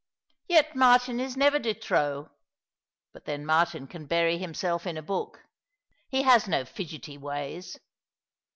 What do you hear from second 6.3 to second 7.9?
no fidgety ways."